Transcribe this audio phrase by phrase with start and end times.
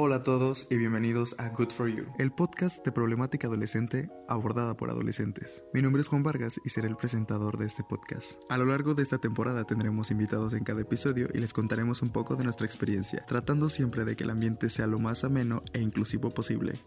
[0.00, 4.76] Hola a todos y bienvenidos a Good for You, el podcast de problemática adolescente abordada
[4.76, 5.64] por adolescentes.
[5.74, 8.40] Mi nombre es Juan Vargas y seré el presentador de este podcast.
[8.48, 12.10] A lo largo de esta temporada tendremos invitados en cada episodio y les contaremos un
[12.10, 15.80] poco de nuestra experiencia, tratando siempre de que el ambiente sea lo más ameno e
[15.80, 16.80] inclusivo posible.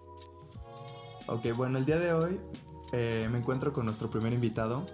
[1.28, 2.39] Ok, bueno, el día de hoy
[2.93, 4.86] eh, me encuentro con nuestro primer invitado.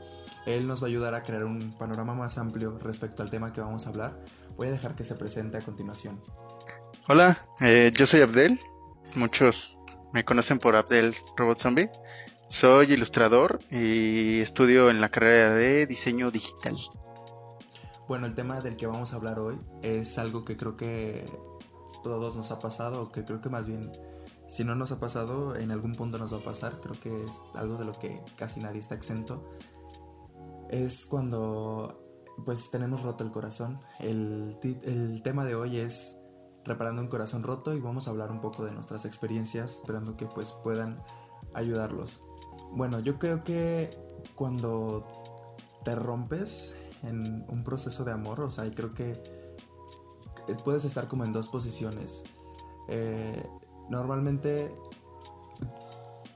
[0.48, 3.62] Él nos va a ayudar a crear un panorama más amplio respecto al tema que
[3.62, 4.26] vamos a hablar.
[4.56, 6.20] Voy a dejar que se presente a continuación.
[7.10, 8.60] Hola, eh, yo soy Abdel.
[9.16, 11.90] Muchos me conocen por Abdel Robot Zombie.
[12.50, 16.76] Soy ilustrador y estudio en la carrera de diseño digital.
[18.10, 21.24] Bueno, el tema del que vamos a hablar hoy es algo que creo que
[22.04, 23.90] todos nos ha pasado, o que creo que más bien,
[24.46, 26.82] si no nos ha pasado, en algún punto nos va a pasar.
[26.82, 29.50] Creo que es algo de lo que casi nadie está exento.
[30.70, 32.04] Es cuando
[32.44, 33.80] pues tenemos roto el corazón.
[34.00, 36.17] El, el tema de hoy es
[36.68, 40.26] reparando un corazón roto y vamos a hablar un poco de nuestras experiencias, esperando que
[40.26, 41.02] pues puedan
[41.54, 42.24] ayudarlos.
[42.72, 43.98] Bueno, yo creo que
[44.36, 45.08] cuando
[45.84, 49.22] te rompes en un proceso de amor, o sea, creo que
[50.64, 52.24] puedes estar como en dos posiciones.
[52.90, 53.46] Eh,
[53.90, 54.74] normalmente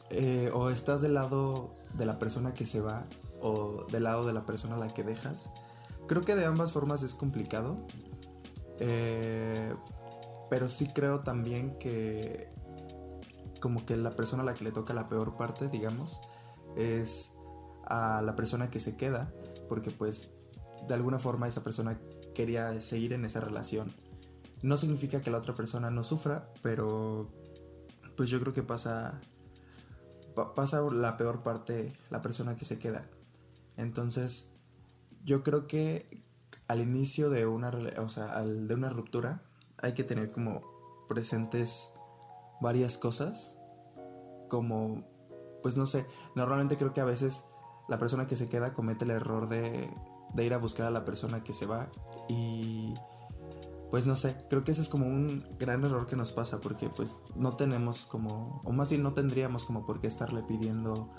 [0.10, 3.06] eh, o estás del lado de la persona que se va
[3.42, 5.52] o del lado de la persona a la que dejas.
[6.08, 7.86] Creo que de ambas formas es complicado.
[8.80, 9.74] Eh,
[10.52, 12.50] pero sí creo también que
[13.62, 16.20] como que la persona a la que le toca la peor parte, digamos,
[16.76, 17.32] es
[17.86, 19.34] a la persona que se queda,
[19.70, 20.34] porque pues
[20.90, 22.02] de alguna forma esa persona
[22.36, 23.96] quería seguir en esa relación.
[24.62, 27.32] No significa que la otra persona no sufra, pero
[28.18, 29.22] pues yo creo que pasa
[30.54, 33.10] pasa la peor parte la persona que se queda.
[33.78, 34.52] Entonces,
[35.24, 36.26] yo creo que
[36.68, 39.46] al inicio de una o sea, al, de una ruptura
[39.82, 40.62] hay que tener como
[41.08, 41.92] presentes
[42.62, 43.58] varias cosas,
[44.50, 45.04] como,
[45.64, 47.46] pues no sé, normalmente creo que a veces
[47.88, 49.90] la persona que se queda comete el error de,
[50.34, 51.90] de ir a buscar a la persona que se va
[52.30, 52.94] y
[53.90, 56.90] pues no sé, creo que ese es como un gran error que nos pasa porque
[56.90, 61.14] pues no tenemos como, o más bien no tendríamos como por qué estarle pidiendo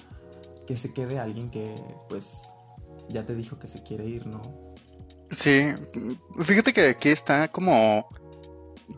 [0.66, 1.76] que se quede alguien que
[2.08, 2.48] pues
[3.10, 4.40] ya te dijo que se quiere ir, ¿no?
[5.30, 5.72] Sí,
[6.44, 8.08] fíjate que aquí está como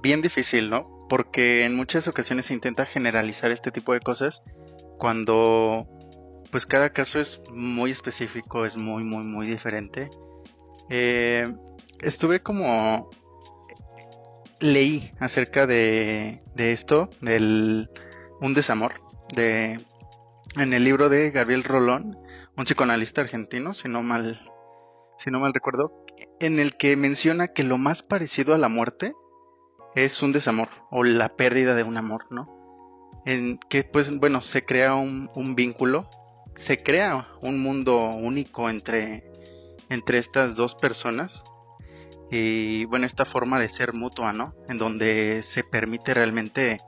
[0.03, 1.06] bien difícil, ¿no?
[1.09, 4.43] Porque en muchas ocasiones se intenta generalizar este tipo de cosas
[4.99, 5.87] cuando
[6.50, 10.10] pues cada caso es muy específico, es muy, muy, muy diferente.
[10.91, 11.53] Eh,
[12.00, 13.10] estuve como...
[14.60, 17.91] Leí acerca de, de esto, del
[18.41, 18.94] un desamor,
[19.34, 19.84] de,
[20.56, 22.16] en el libro de Gabriel Rolón,
[22.56, 24.41] un psicoanalista argentino, si no mal,
[25.19, 26.04] si no mal recuerdo,
[26.41, 29.12] en el que menciona que lo más parecido a la muerte
[29.94, 32.47] es un desamor o la pérdida de un amor, ¿no?
[33.25, 36.10] En que pues bueno, se crea un, vínculo,
[36.56, 39.25] se crea un mundo único entre,
[39.88, 41.44] entre estas dos personas
[42.31, 44.54] y bueno, esta forma de ser mutua, ¿no?
[44.69, 46.81] En donde se permite realmente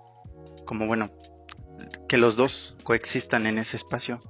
[0.65, 1.11] como bueno,
[2.09, 4.21] que los dos coexistan en ese espacio.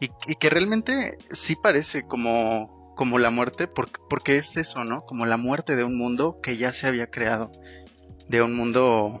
[0.00, 5.04] Y, que realmente sí parece como, como la muerte, porque, porque es eso, ¿no?
[5.04, 7.52] Como la muerte de un mundo que ya se había creado
[8.28, 9.20] de un mundo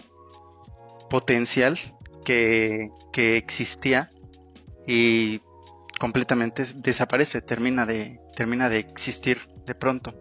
[1.10, 1.78] potencial
[2.24, 4.10] que, existía
[4.86, 5.40] y
[6.00, 10.12] completamente desaparece, termina de, termina de existir de pronto.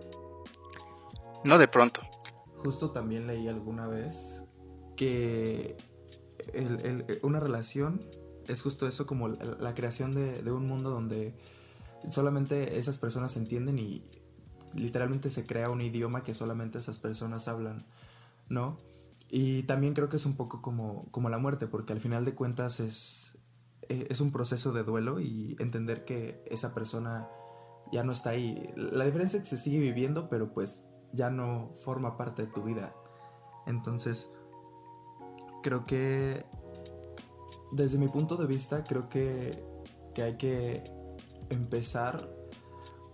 [1.44, 2.02] No de pronto.
[2.58, 4.44] Justo también leí alguna vez
[4.96, 5.78] que
[7.24, 8.06] una relación
[8.48, 11.34] es justo eso, como la, creación de, de, un mundo donde
[12.10, 14.04] solamente esas personas entienden y
[14.74, 17.86] literalmente se crea un idioma que solamente esas personas hablan.
[18.52, 18.78] ¿No?
[19.30, 22.36] Y también creo que es un poco como, como la muerte, porque al final de
[22.36, 23.38] cuentas es,
[23.88, 27.30] e, es un proceso de duelo y entender que esa persona
[27.92, 28.62] ya no está ahí.
[28.76, 32.62] La diferencia es que se sigue viviendo, pero pues ya no forma parte de tu
[32.64, 32.94] vida.
[33.66, 34.30] Entonces,
[35.64, 36.46] creo que
[37.72, 39.64] desde mi punto de vista, creo que,
[40.14, 40.84] que hay que
[41.50, 42.30] empezar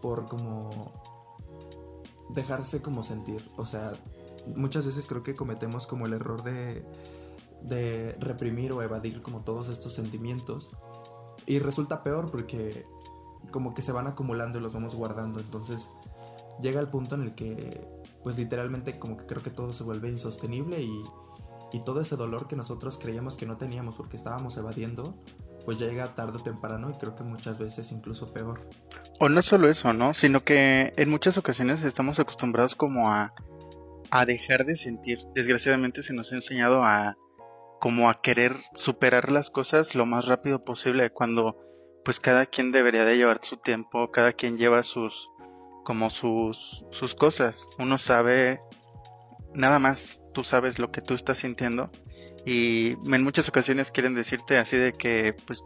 [0.01, 0.94] por como
[2.30, 3.51] dejarse como sentir.
[3.56, 3.94] O sea,
[4.55, 6.85] muchas veces creo que cometemos como el error de,
[7.61, 10.71] de reprimir o evadir como todos estos sentimientos.
[11.45, 12.85] Y resulta peor porque
[13.51, 15.39] como que se van acumulando y los vamos guardando.
[15.39, 15.91] Entonces
[16.61, 17.88] llega el punto en el que
[18.23, 21.03] pues literalmente como que creo que todo se vuelve insostenible y,
[21.71, 25.15] y todo ese dolor que nosotros creíamos que no teníamos porque estábamos evadiendo,
[25.65, 28.69] pues llega tarde o temprano y creo que muchas veces incluso peor.
[29.19, 30.13] O no solo eso, ¿no?
[30.13, 33.33] Sino que en muchas ocasiones estamos acostumbrados como a
[34.12, 35.19] a dejar de sentir.
[35.33, 37.18] Desgraciadamente se nos ha enseñado a
[37.80, 41.57] como a querer superar las cosas lo más rápido posible cuando
[42.04, 45.30] pues cada quien debería de llevar su tiempo, cada quien lleva sus
[45.83, 47.68] como sus sus cosas.
[47.77, 48.59] Uno sabe
[49.54, 51.92] nada más tú sabes lo que tú estás sintiendo
[52.45, 55.63] y en muchas ocasiones quieren decirte así de que pues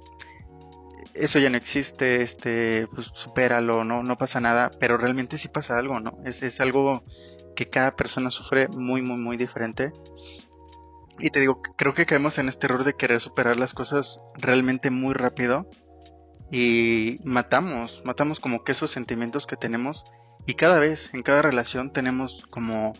[1.13, 5.77] eso ya no existe, este, pues supéralo, no, no pasa nada, pero realmente sí pasa
[5.77, 6.17] algo, ¿no?
[6.25, 7.03] Es, es algo
[7.55, 9.91] que cada persona sufre muy, muy, muy diferente.
[11.19, 14.89] Y te digo, creo que caemos en este error de querer superar las cosas realmente
[14.89, 15.69] muy rápido
[16.51, 20.05] y matamos, matamos como que esos sentimientos que tenemos
[20.45, 22.93] y cada vez, en cada relación tenemos como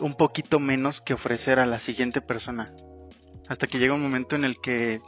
[0.00, 2.74] un poquito menos que ofrecer a la siguiente persona.
[3.48, 5.00] Hasta que llega un momento en el que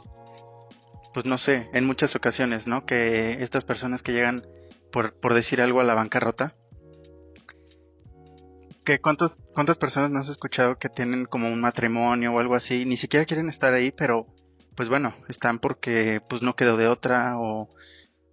[1.13, 2.85] pues no sé, en muchas ocasiones, ¿no?
[2.85, 4.45] Que estas personas que llegan,
[4.91, 6.55] por, por decir algo, a la bancarrota,
[8.83, 12.85] que cuántos, cuántas personas no has escuchado que tienen como un matrimonio o algo así,
[12.85, 14.27] ni siquiera quieren estar ahí, pero
[14.75, 17.69] pues bueno, están porque pues no quedó de otra o,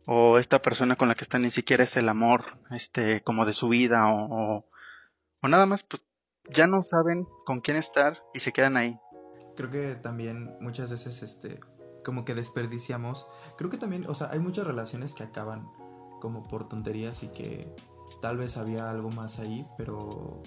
[0.06, 3.52] o esta persona con la que están ni siquiera es el amor, este, como de
[3.52, 4.64] su vida o, o,
[5.42, 6.02] o nada más, pues
[6.50, 8.98] ya no saben con quién estar y se quedan ahí.
[9.56, 11.60] Creo que también muchas veces este
[12.04, 13.26] como que desperdiciamos.
[13.56, 15.68] Creo que también, o sea, hay muchas relaciones que acaban
[16.20, 17.74] como por tonterías y que
[18.20, 20.42] tal vez había algo más ahí, pero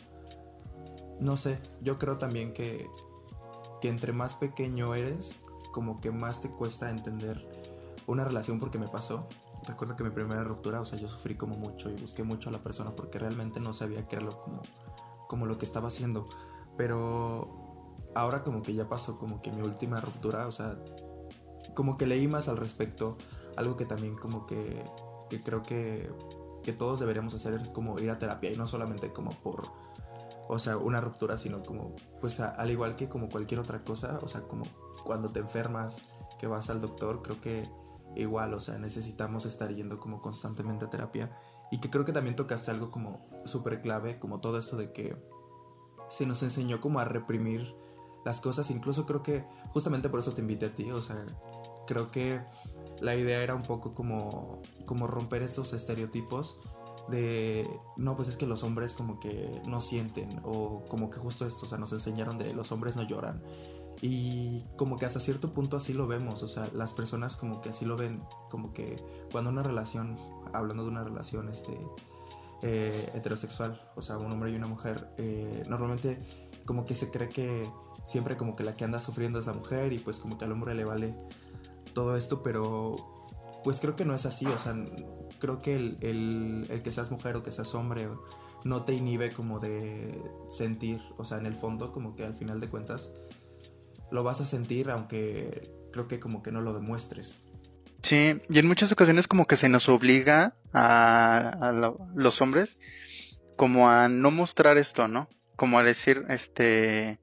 [1.19, 2.89] no sé, yo creo también que,
[3.81, 5.39] que entre más pequeño eres,
[5.71, 7.45] como que más te cuesta entender
[8.07, 9.27] una relación porque me pasó.
[9.65, 12.51] Recuerdo que mi primera ruptura, o sea, yo sufrí como mucho y busqué mucho a
[12.51, 14.61] la persona porque realmente no sabía qué era lo, como,
[15.27, 16.27] como lo que estaba haciendo.
[16.77, 17.49] Pero
[18.15, 20.77] ahora como que ya pasó como que mi última ruptura, o sea,
[21.75, 23.17] como que leí más al respecto.
[23.55, 24.83] Algo que también como que,
[25.29, 26.09] que creo que,
[26.63, 29.63] que todos deberíamos hacer es como ir a terapia y no solamente como por,
[30.47, 34.27] o sea, una ruptura, sino como, pues al igual que como cualquier otra cosa, o
[34.27, 34.65] sea, como
[35.03, 36.03] cuando te enfermas,
[36.39, 37.69] que vas al doctor, creo que
[38.15, 41.29] igual, o sea, necesitamos estar yendo como constantemente a terapia.
[41.71, 45.15] Y que creo que también tocaste algo como súper clave, como todo esto de que
[46.09, 47.75] se nos enseñó como a reprimir
[48.25, 48.69] las cosas.
[48.69, 51.25] Incluso creo que justamente por eso te invité a ti, o sea,
[51.87, 52.41] creo que
[53.01, 56.57] la idea era un poco como, como romper estos estereotipos
[57.09, 61.45] de, no, pues es que los hombres como que no sienten o como que justo
[61.45, 63.43] esto, o sea, nos enseñaron de los hombres no lloran.
[64.01, 67.69] Y como que hasta cierto punto así lo vemos, o sea, las personas como que
[67.69, 69.01] así lo ven, como que
[69.31, 70.17] cuando una relación,
[70.51, 71.77] hablando de una relación este,
[72.63, 76.19] eh, heterosexual, o sea, un hombre y una mujer, eh, normalmente
[76.65, 77.69] como que se cree que
[78.05, 80.51] siempre como que la que anda sufriendo es la mujer y pues como que al
[80.51, 81.15] hombre le vale
[81.93, 82.95] todo esto, pero
[83.63, 84.75] pues creo que no es así, o sea,
[85.39, 88.07] creo que el, el, que seas mujer o que seas hombre
[88.63, 92.59] no te inhibe como de sentir, o sea, en el fondo como que al final
[92.59, 93.13] de cuentas
[94.11, 97.43] lo vas a sentir aunque creo que como que no lo demuestres.
[98.01, 101.71] Sí, y en muchas ocasiones como que se nos obliga a,
[102.15, 102.77] los hombres
[103.55, 105.29] como a no mostrar esto, ¿no?
[105.55, 107.19] Como a decir, este,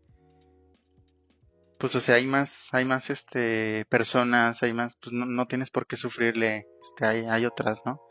[1.81, 5.87] pues o sea, hay más, hay más este personas, hay más, pues no, tienes por
[5.87, 8.03] qué sufrirle, este, hay, hay otras, ¿no?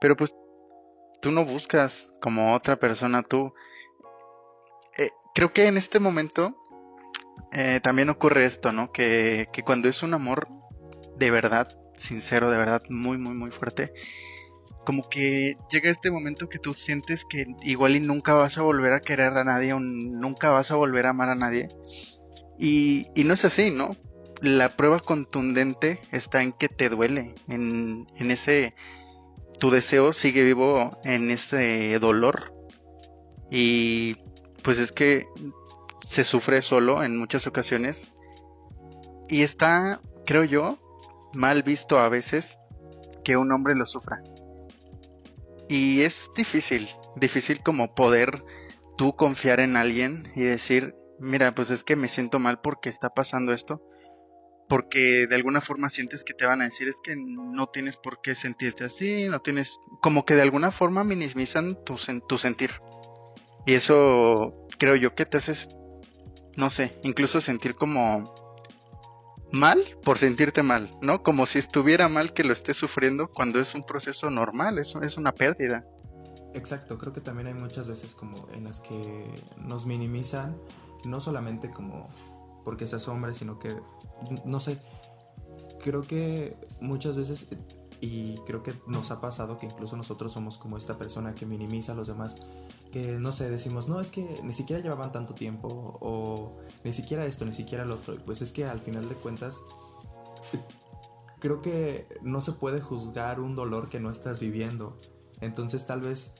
[0.00, 0.32] Pero pues
[1.20, 3.52] tú no buscas como otra persona, tú.
[4.96, 6.56] Eh, creo que en este momento
[7.52, 8.92] eh, también ocurre esto, ¿no?
[8.92, 10.46] Que, que cuando es un amor
[11.16, 13.92] de verdad, sincero, de verdad, muy, muy, muy fuerte,
[14.86, 18.92] como que llega este momento que tú sientes que igual y nunca vas a volver
[18.92, 21.68] a querer a nadie o nunca vas a volver a amar a nadie
[22.64, 23.96] y, no es así, ¿no?
[24.40, 28.76] La prueba contundente está en que te duele, en, en ese...
[29.58, 32.54] Tu deseo sigue vivo en ese dolor.
[33.50, 34.16] Y
[34.62, 35.26] pues es que
[36.06, 38.12] se sufre solo en muchas ocasiones.
[39.28, 40.78] Y está, creo yo,
[41.34, 42.58] mal visto a veces
[43.24, 44.22] que un hombre lo sufra.
[45.68, 48.44] Y es difícil, difícil como poder
[48.96, 53.10] tú confiar en alguien y decir, mira, pues es que me siento mal porque está
[53.10, 53.80] pasando esto,
[54.68, 58.20] porque de alguna forma sientes que te van a decir es que no tienes por
[58.20, 61.96] qué sentirte así, no tienes, como que de alguna forma minimizan tu,
[62.28, 62.70] tu sentir.
[63.66, 65.68] Y eso creo yo que te haces,
[66.56, 68.34] no sé, incluso sentir como
[69.52, 71.22] mal por sentirte mal, ¿no?
[71.22, 75.16] Como si estuviera mal que lo estés sufriendo cuando es un proceso normal, eso es
[75.16, 75.84] una pérdida.
[76.54, 79.26] Exacto, creo que también hay muchas veces como en las que
[79.58, 80.56] nos minimizan
[81.04, 82.08] no solamente como
[82.64, 83.76] porque seas hombre, sino que,
[84.44, 84.78] no sé,
[85.80, 87.48] creo que muchas veces,
[88.00, 91.92] y creo que nos ha pasado que incluso nosotros somos como esta persona que minimiza
[91.92, 92.36] a los demás,
[92.90, 97.24] que no sé, decimos, no, es que ni siquiera llevaban tanto tiempo o ni siquiera
[97.24, 98.16] esto, ni siquiera lo otro.
[98.24, 99.62] Pues es que al final de cuentas,
[101.40, 105.00] creo que no se puede juzgar un dolor que no estás viviendo.
[105.40, 106.34] Entonces tal vez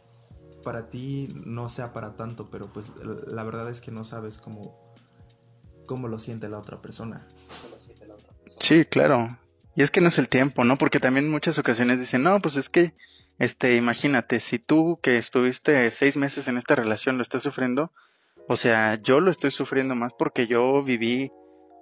[0.62, 2.92] para ti no sea para tanto, pero pues
[3.26, 4.94] la verdad es que no sabes cómo,
[5.86, 7.26] cómo lo siente la otra persona.
[8.58, 9.38] Sí, claro.
[9.74, 10.76] Y es que no es el tiempo, ¿no?
[10.76, 12.94] Porque también muchas ocasiones dicen, no, pues es que,
[13.38, 17.90] este, imagínate, si tú que estuviste seis meses en esta relación lo estás sufriendo,
[18.48, 21.32] o sea, yo lo estoy sufriendo más porque yo viví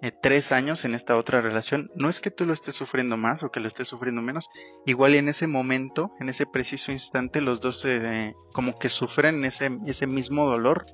[0.02, 1.90] eh, tres años en esta otra relación.
[1.95, 4.49] No es que tú lo estés sufriendo más o que lo estés sufriendo menos.
[4.87, 9.71] Igual en ese momento, en ese preciso instante, los dos eh, como que sufren ese,
[9.87, 10.87] ese mismo dolor,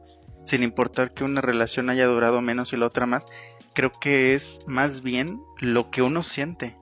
[0.44, 3.26] sin importar que una relación haya durado menos y la otra más.
[3.74, 6.76] Creo que es más bien lo que uno siente.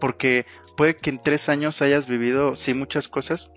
[0.00, 0.46] Porque
[0.76, 3.50] puede que en tres años hayas vivido, sí, muchas cosas,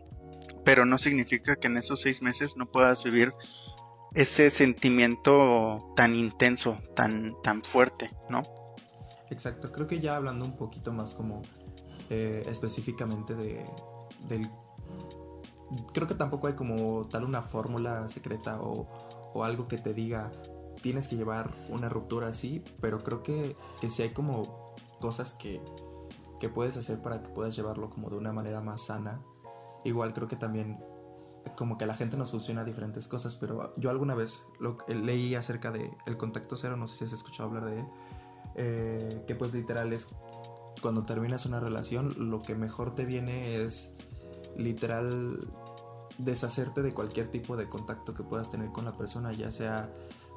[0.64, 3.34] pero no significa que en esos seis meses no puedas vivir
[4.14, 8.44] ese sentimiento tan intenso, tan, tan fuerte, ¿no?
[9.30, 11.42] Exacto, creo que ya hablando un poquito más como
[12.10, 13.66] eh, específicamente de,
[14.28, 14.50] del...
[15.94, 18.88] Creo que tampoco hay como tal una fórmula secreta o,
[19.34, 20.32] o algo que te diga
[20.84, 25.62] tienes que llevar una ruptura así, pero creo que, que sí hay como cosas que,
[26.42, 29.22] que puedes hacer para que puedas llevarlo como de una manera más sana.
[29.86, 30.78] Igual creo que también
[31.56, 35.72] como que la gente nos funciona diferentes cosas, pero yo alguna vez lo, leí acerca
[35.72, 37.86] de el contacto cero, no sé si has escuchado hablar de él,
[38.56, 40.10] eh, que pues literal es
[40.82, 43.94] cuando terminas una relación, lo que mejor te viene es
[44.58, 45.48] literal
[46.18, 49.90] deshacerte de cualquier tipo de contacto que puedas tener con la persona, ya sea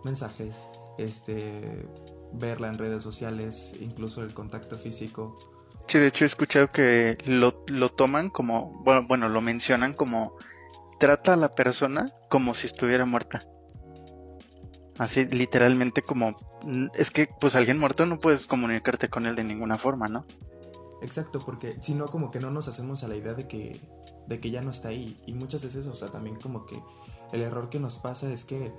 [0.05, 0.67] mensajes,
[0.99, 1.87] este,
[2.33, 5.39] verla en redes sociales, incluso el contacto físico.
[5.87, 10.37] Sí, de hecho he escuchado que lo, lo toman como, bueno, bueno, lo mencionan como
[10.99, 13.45] trata a la persona como si estuviera muerta.
[14.99, 16.37] Así, literalmente como...
[16.95, 20.27] Es que pues alguien muerto no puedes comunicarte con él de ninguna forma, ¿no?
[21.03, 23.81] Exacto, porque si no como que no nos hacemos a la idea de que,
[24.27, 25.21] de que ya no está ahí.
[25.27, 26.81] Y muchas veces, o sea, también como que
[27.33, 28.73] el error que nos pasa es que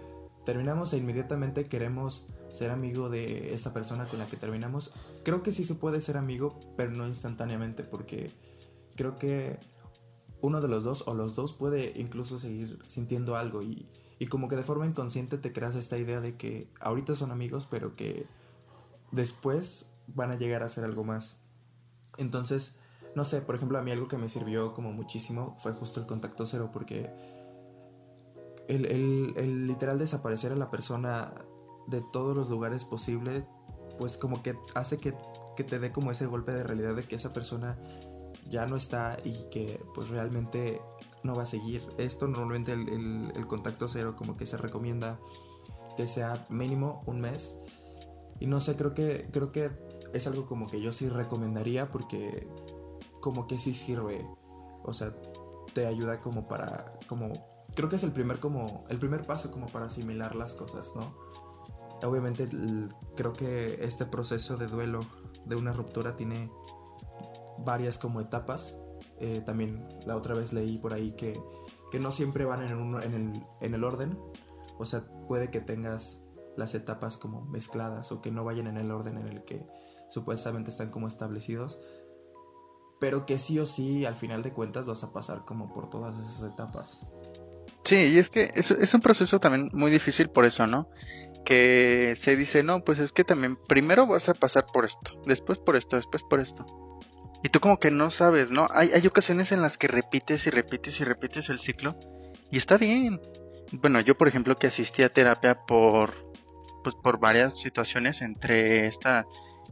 [0.46, 4.92] terminamos e inmediatamente queremos ser amigo de esta persona con la que terminamos.
[5.24, 8.32] Creo que sí se puede ser amigo, pero no instantáneamente, porque
[8.96, 9.60] creo que
[10.42, 13.88] uno de los dos o los dos puede incluso seguir sintiendo algo y,
[14.20, 17.68] y como que de forma inconsciente te creas esta idea de que ahorita son amigos
[17.70, 18.28] pero que
[19.12, 21.38] después van a llegar a ser algo más.
[22.18, 22.80] Entonces,
[23.16, 26.06] no sé, por ejemplo, a mí algo que me sirvió como muchísimo fue justo el
[26.06, 27.10] contacto cero porque
[28.68, 31.34] el, el, el literal desaparecer a la persona
[31.88, 33.46] de todos los lugares posible,
[33.98, 35.14] pues como que hace que,
[35.56, 37.78] que te dé como ese golpe de realidad de que esa persona
[38.50, 40.82] ya no está y que pues realmente
[41.24, 41.84] no va a seguir.
[41.98, 45.20] Esto normalmente el, contacto cero como que se recomienda
[45.96, 47.58] que sea mínimo un mes.
[48.40, 49.72] Y no sé, creo que, creo que
[50.14, 52.48] es algo como que yo sí recomendaría porque
[53.20, 54.26] como que sí sirve.
[54.84, 55.14] O sea,
[55.74, 59.68] te ayuda como para, como, creo que es el primer como, el primer paso como
[59.68, 61.14] para asimilar las cosas, ¿no?
[62.04, 62.48] Obviamente
[63.16, 65.02] creo que este proceso de duelo
[65.46, 66.52] de una ruptura tiene
[67.60, 68.78] varias como etapas.
[69.20, 71.40] Eh, también la otra vez leí por ahí que,
[71.92, 74.18] que no siempre van en, en, el, en el orden.
[74.78, 76.24] O sea, puede que tengas
[76.56, 79.66] las etapas como mezcladas o que no vayan en el orden en el que
[80.10, 81.80] supuestamente están como establecidos.
[83.00, 86.18] Pero que sí o sí, al final de cuentas, vas a pasar como por todas
[86.20, 87.02] esas etapas.
[87.84, 90.90] Sí, y es que es, es un proceso también muy difícil por eso, ¿no?
[91.46, 95.60] Que se dice, no, pues es que también primero vas a pasar por esto, después
[95.60, 96.66] por esto, después por esto.
[97.44, 98.68] Y tú como que no sabes, ¿no?
[98.74, 101.98] Hay, hay ocasiones en las que repites y repites y repites el ciclo
[102.52, 103.20] y está bien.
[103.72, 106.14] Bueno, yo por ejemplo que asistí a terapia por,
[106.84, 109.26] pues, por varias situaciones entre esta,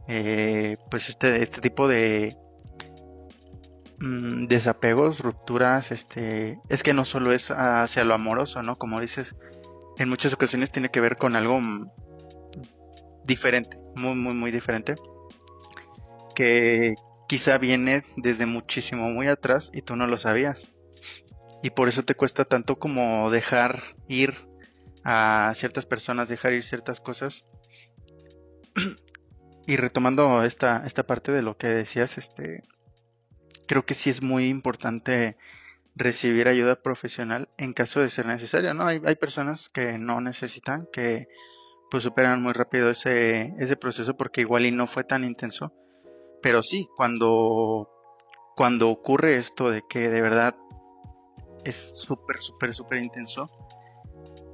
[0.06, 2.36] eh, pues este, este tipo de
[4.00, 8.76] mm, desapegos, rupturas, este, es que no solo es hacia lo amoroso, ¿no?
[8.76, 9.34] Como dices,
[9.98, 11.90] en muchas ocasiones tiene que ver con algo mm,
[13.24, 14.96] diferente, muy, muy, muy diferente.
[16.34, 16.94] Que,
[17.26, 20.68] quizá viene desde muchísimo muy atrás y tú no lo sabías.
[21.62, 24.34] Y por eso te cuesta tanto como dejar ir
[25.04, 27.44] a ciertas personas, dejar ir ciertas cosas.
[29.66, 32.62] y retomando esta, esta parte de lo que decías, este
[33.66, 35.36] creo que sí es muy importante
[35.96, 38.86] recibir ayuda profesional en caso de ser necesario, ¿no?
[38.86, 41.26] Hay, hay personas que no necesitan, que
[41.90, 45.72] pues superan muy rápido ese, ese proceso porque igual y no fue tan intenso
[46.46, 47.90] pero sí, cuando,
[48.54, 50.54] cuando ocurre esto de que de verdad
[51.64, 53.50] es súper, súper, súper intenso,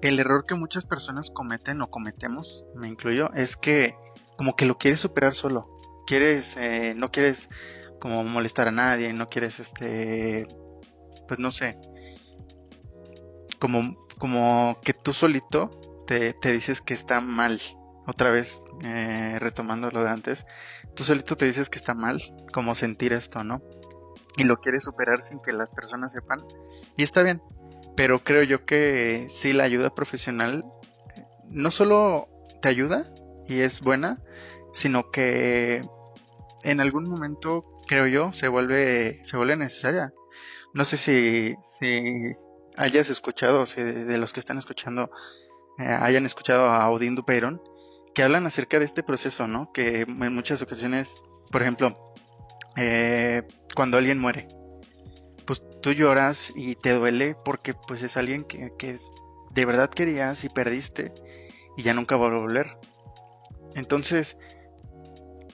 [0.00, 3.94] el error que muchas personas cometen o cometemos, me incluyo, es que
[4.38, 5.68] como que lo quieres superar solo.
[6.06, 7.50] Quieres, eh, no quieres
[8.00, 10.48] como molestar a nadie, no quieres este,
[11.28, 11.78] pues no sé,
[13.58, 17.60] como, como que tú solito te, dices que está mal.
[18.06, 20.46] Otra vez, eh, retomando lo de antes,
[20.94, 22.18] tú solito te dices que está mal,
[22.52, 23.62] como sentir esto, ¿no?
[24.36, 26.40] Y lo quieres superar sin que las personas sepan.
[26.96, 27.42] Y está bien,
[27.96, 30.64] pero creo yo que sí la ayuda profesional
[31.48, 32.28] no solo
[32.60, 33.04] te ayuda
[33.46, 34.18] y es buena,
[34.72, 35.84] sino que
[36.62, 40.12] en algún momento creo yo se vuelve se vuelve necesaria.
[40.74, 42.32] No sé si, si
[42.76, 45.10] hayas escuchado, si de, los que están escuchando
[45.78, 47.60] eh, hayan escuchado a Odín Dupeyron,
[48.14, 49.72] que hablan acerca de este proceso, ¿no?
[49.72, 52.14] Que en muchas ocasiones, por ejemplo,
[52.76, 53.42] eh,
[53.74, 54.48] cuando alguien muere,
[55.46, 58.98] pues tú lloras y te duele porque pues es alguien que, que
[59.50, 61.12] de verdad querías y perdiste
[61.76, 62.76] y ya nunca va a volver.
[63.74, 64.36] Entonces,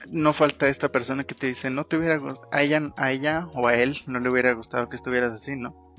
[0.07, 3.67] no falta esta persona que te dice, no te hubiera a ella, a ella o
[3.67, 5.95] a él no le hubiera gustado que estuvieras así, ¿no?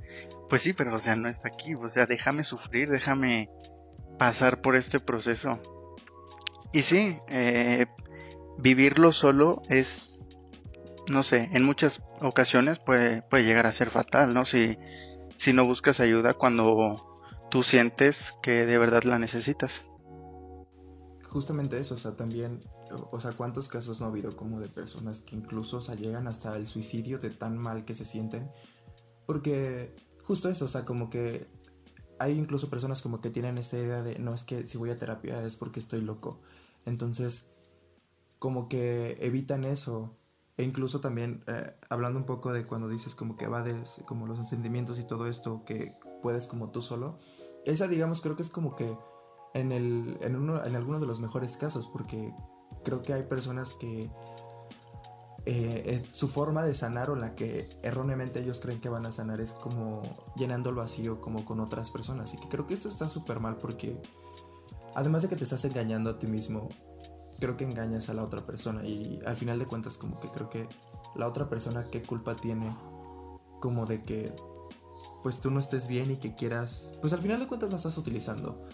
[0.49, 3.49] Pues sí, pero o sea, no está aquí, o sea, déjame sufrir, déjame
[4.19, 5.61] pasar por este proceso.
[6.73, 7.87] Y sí, eh,
[8.59, 10.23] vivirlo solo es,
[11.09, 14.45] no sé, en muchas ocasiones puede, puede llegar a ser fatal, ¿no?
[14.47, 14.79] Si,
[15.35, 17.19] si no buscas ayuda cuando
[17.51, 19.85] tú sientes que de verdad la necesitas.
[21.25, 22.61] Justamente eso, o sea, también
[23.11, 26.57] o sea, ¿cuántos casos no ha habido como de personas que incluso o llegan hasta
[26.57, 28.51] el suicidio de tan mal que se sienten?
[29.27, 31.47] Porque justo eso, o sea, como que
[32.19, 34.99] hay incluso personas como que tienen esta idea de, no es que si voy a
[34.99, 36.41] terapia es porque estoy loco.
[36.87, 37.47] Entonces,
[38.39, 40.17] como que evitan eso.
[40.57, 44.49] E incluso también, eh, hablando un poco de cuando dices como que evades como los
[44.49, 47.19] sentimientos y todo esto, que puedes como tú solo.
[47.65, 48.97] Esa, digamos, creo que es como que
[49.55, 52.35] en, el, en, uno, en alguno de los mejores casos, porque
[52.85, 54.11] creo que hay personas que
[55.47, 59.13] eh, eh, su forma de sanar o la que erróneamente ellos creen que van a
[59.13, 60.03] sanar es como
[60.37, 62.35] llenando el vacío como con otras personas.
[62.35, 64.01] Y que creo que esto está súper mal porque
[64.95, 66.69] además de que te estás engañando a ti mismo,
[67.39, 68.85] creo que engañas a la otra persona.
[68.85, 70.69] Y al final de cuentas como que creo que
[71.17, 72.77] la otra persona qué culpa tiene
[73.61, 74.33] como de que
[75.23, 77.99] pues tú no estés bien y que quieras, pues al final de cuentas la estás
[77.99, 78.65] utilizando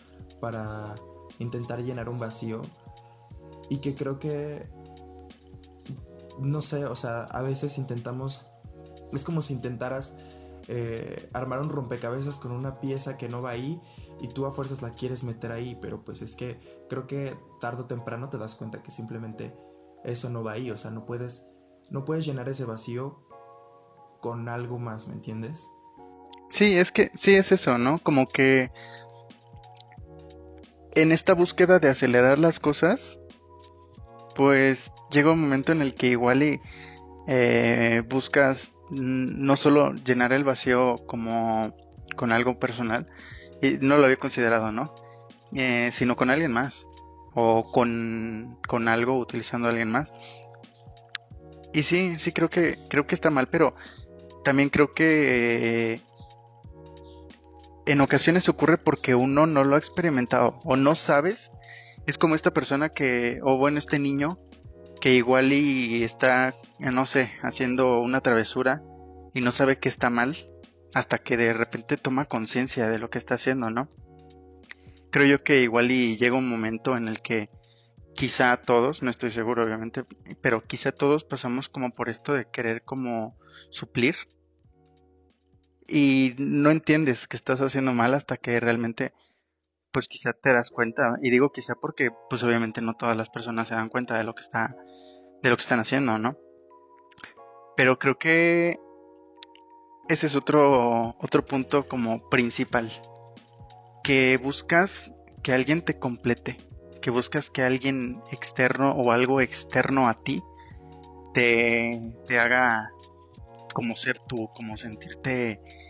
[0.41, 0.95] para
[1.39, 2.63] intentar llenar un vacío
[3.69, 4.69] y que creo que,
[6.39, 8.47] no sé, o sea, a veces intentamos,
[9.13, 10.15] es como si intentaras
[10.69, 13.81] eh, armar un rompecabezas con una pieza que no va ahí
[14.21, 17.83] y tú a fuerzas la quieres meter ahí, pero pues es que creo que tarde
[17.83, 19.55] o temprano te das cuenta que simplemente
[20.05, 21.47] eso no va ahí, o sea, no puedes,
[21.91, 23.23] no puedes llenar ese vacío
[24.21, 25.69] con algo más, ¿me entiendes?
[26.49, 27.99] Sí, es que sí es eso, ¿no?
[27.99, 28.71] Como que
[30.93, 33.19] en esta búsqueda de acelerar las cosas,
[34.35, 36.61] pues llega un momento en el que igual y
[37.27, 41.75] eh, buscas no solo llenar el vacío como
[42.17, 43.07] con algo personal,
[43.63, 44.95] y no lo había considerado, ¿no?
[45.53, 46.87] Eh, sino con alguien más,
[47.35, 50.13] o con, con algo utilizando a alguien más.
[51.73, 53.75] Y sí, sí creo que creo que está mal, pero
[54.45, 56.01] también creo que eh,
[57.87, 61.51] en ocasiones ocurre porque uno no lo ha experimentado o no sabes
[62.07, 64.39] es como esta persona que, o bueno, este niño
[65.01, 68.83] que igual y está, no sé, haciendo una travesura
[69.35, 70.35] y no sabe que está mal
[70.95, 73.89] hasta que de repente toma conciencia de lo que está haciendo, ¿no?
[75.11, 77.51] Creo yo que igual y llega un momento en el que
[78.15, 80.05] quizá todos, no estoy seguro obviamente,
[80.41, 83.37] pero quizá todos pasamos como por esto de querer como
[83.71, 84.17] suplir
[85.87, 89.13] y no entiendes que estás haciendo mal hasta que realmente
[89.97, 91.17] pues quizá te das cuenta.
[91.23, 94.35] Y digo quizá porque pues obviamente no todas las personas se dan cuenta de lo
[94.35, 94.77] que está,
[95.43, 96.37] de lo que están haciendo, ¿no?
[97.79, 98.79] Pero creo que
[100.11, 102.93] ese es otro, otro punto como principal.
[104.05, 106.59] Que buscas que alguien te complete.
[107.01, 110.43] Que buscas que alguien externo o algo externo a ti
[111.33, 112.91] te, te haga
[113.73, 115.86] como ser tú, como sentirte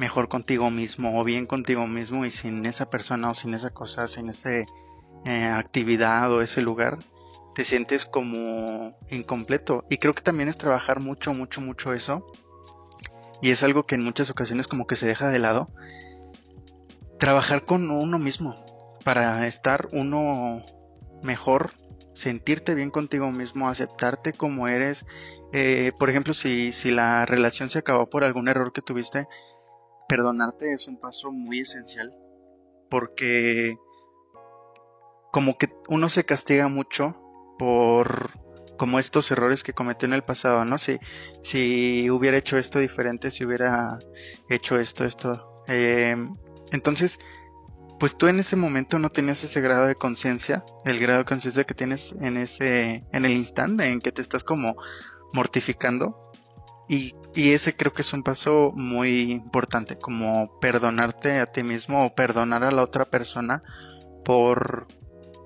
[0.00, 4.08] mejor contigo mismo o bien contigo mismo y sin esa persona o sin esa cosa,
[4.08, 4.50] sin esa
[5.26, 6.98] eh, actividad o ese lugar,
[7.54, 9.84] te sientes como incompleto.
[9.90, 12.26] Y creo que también es trabajar mucho, mucho, mucho eso.
[13.42, 15.68] Y es algo que en muchas ocasiones como que se deja de lado.
[17.18, 18.56] Trabajar con uno mismo
[19.04, 20.64] para estar uno
[21.22, 21.72] mejor,
[22.14, 25.04] sentirte bien contigo mismo, aceptarte como eres.
[25.52, 29.26] Eh, por ejemplo, si, si la relación se acabó por algún error que tuviste,
[30.10, 32.12] perdonarte es un paso muy esencial
[32.90, 33.76] porque
[35.30, 37.16] como que uno se castiga mucho
[37.58, 38.32] por
[38.76, 40.78] como estos errores que cometió en el pasado, ¿no?
[40.78, 40.98] Si,
[41.42, 43.98] si hubiera hecho esto diferente, si hubiera
[44.48, 45.62] hecho esto, esto.
[45.68, 46.16] Eh,
[46.72, 47.18] entonces,
[48.00, 51.64] pues tú en ese momento no tenías ese grado de conciencia, el grado de conciencia
[51.64, 54.74] que tienes en ese, en el instante en que te estás como
[55.34, 56.29] mortificando.
[56.90, 62.04] Y, y, ese creo que es un paso muy importante, como perdonarte a ti mismo
[62.04, 63.62] o perdonar a la otra persona
[64.24, 64.88] por,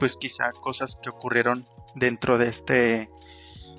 [0.00, 3.10] pues quizá cosas que ocurrieron dentro de este,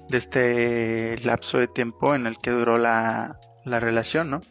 [0.09, 4.41] de este lapso de tiempo en el que duró la, la relación, ¿no?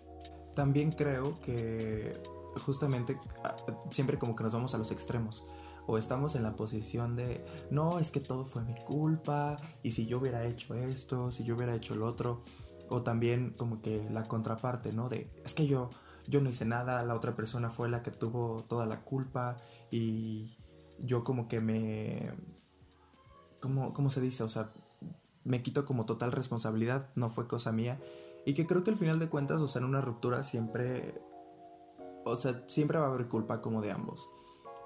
[0.57, 2.21] También creo que
[2.57, 3.55] justamente ah,
[3.93, 5.47] siempre como que nos vamos a los extremos.
[5.87, 10.07] O estamos en la posición de, no, es que todo fue mi culpa, y si
[10.07, 12.43] yo hubiera hecho esto, si yo hubiera hecho lo otro.
[12.89, 15.09] O también como que la contraparte, ¿no?
[15.09, 15.91] De, es que yo,
[16.27, 19.57] yo no hice nada, la otra persona fue la que tuvo toda la culpa
[19.91, 20.59] y
[20.99, 22.33] yo como que me...
[23.61, 24.43] ¿Cómo, cómo se dice?
[24.43, 24.73] O sea,
[25.43, 27.99] me quito como total responsabilidad, no fue cosa mía.
[28.45, 31.23] Y que creo que al final de cuentas, o sea, en una ruptura siempre
[32.25, 34.31] o sea, siempre va a haber culpa como de ambos.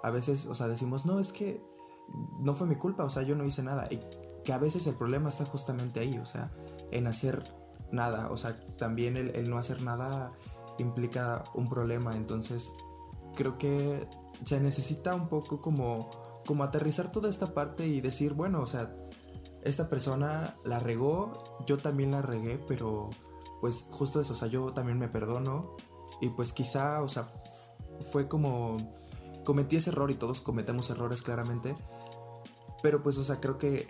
[0.03, 1.63] A veces, o sea, decimos, no, es que
[2.41, 3.87] no fue mi culpa, o sea, yo no hice nada.
[3.91, 4.01] Y
[4.45, 6.53] que a veces el problema está justamente ahí, o sea,
[6.91, 7.45] en hacer
[7.93, 8.31] nada.
[8.31, 10.33] O sea, también el, no hacer nada
[10.79, 12.17] implica un problema.
[12.17, 12.73] Entonces,
[13.35, 14.09] creo que
[14.45, 16.11] se necesita un poco como,
[16.47, 18.93] como aterrizar toda esta parte y decir, bueno, o sea,
[19.63, 23.11] esta persona la regó, yo también la regué, pero
[23.61, 25.77] pues justo eso, o sea, yo también me perdono
[26.21, 27.31] y pues quizá, o sea,
[28.11, 28.77] fue como...
[29.45, 31.75] Cometí ese error y todos cometemos errores claramente.
[32.83, 33.87] Pero pues, o sea, creo que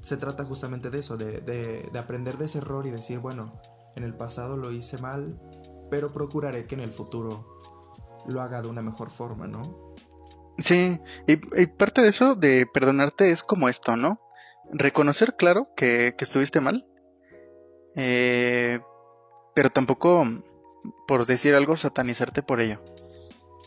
[0.00, 3.52] se trata justamente de eso, de, de, aprender de ese error y decir, bueno,
[3.96, 5.40] en el pasado lo hice mal,
[5.90, 7.46] pero procuraré que en el futuro
[8.26, 9.94] lo haga de una mejor forma, ¿no?
[10.58, 11.36] Sí, y,
[11.66, 14.20] parte de eso, de perdonarte, es como esto, ¿no?
[14.72, 16.86] Reconocer, claro, que, que estuviste mal,
[17.96, 18.80] eh,
[19.54, 20.24] pero tampoco
[21.06, 22.80] por decir algo, satanizarte por ello.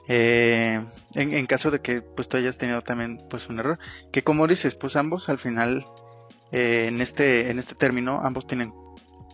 [0.08, 0.84] Eh,
[1.15, 3.80] en, caso de que pues tú hayas tenido también pues un error
[4.12, 5.88] que como dices pues ambos al final
[6.54, 8.74] eh, en este en este término ambos tienen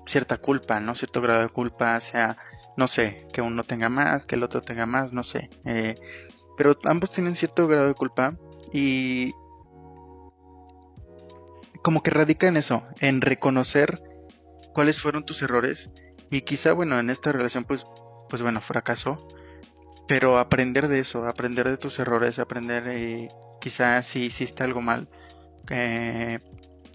[0.08, 2.38] cierta culpa no cierto grado de culpa sea
[2.78, 5.96] no sé que uno tenga más que el otro tenga más no sé eh,
[6.58, 8.34] pero ambos tienen cierto grado de culpa
[8.74, 9.34] y
[11.84, 14.02] como que radica en eso en reconocer
[14.74, 15.92] cuáles fueron tus errores
[16.32, 17.86] y quizá, bueno, en esta relación, pues,
[18.30, 19.28] pues bueno, fracasó.
[20.08, 23.30] Pero aprender de eso, aprender de tus errores, aprender eh,
[23.62, 25.08] quizá si hiciste algo mal,
[25.70, 26.40] eh,